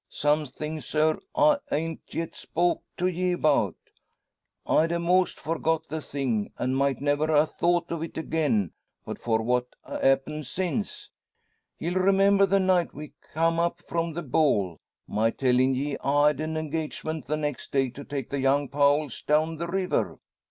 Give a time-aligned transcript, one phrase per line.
[0.09, 3.75] "Something, sir, I han't yet spoke to ye about.
[4.65, 8.71] I'd a'most forgot the thing, an' might never a thought o't again,
[9.05, 11.11] but for what ha' happened since.
[11.77, 16.39] Ye'll remember the night we come up from the ball, my tellin' ye I had
[16.41, 20.17] an engagement the next day to take the young Powells down the river?"